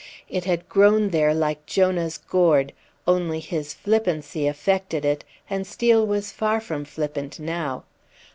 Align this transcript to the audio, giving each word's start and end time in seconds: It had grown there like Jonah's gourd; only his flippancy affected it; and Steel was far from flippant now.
It 0.27 0.45
had 0.45 0.67
grown 0.67 1.09
there 1.09 1.31
like 1.35 1.67
Jonah's 1.67 2.17
gourd; 2.17 2.73
only 3.07 3.39
his 3.39 3.71
flippancy 3.75 4.47
affected 4.47 5.05
it; 5.05 5.23
and 5.47 5.67
Steel 5.67 6.07
was 6.07 6.31
far 6.31 6.59
from 6.59 6.85
flippant 6.85 7.39
now. 7.39 7.83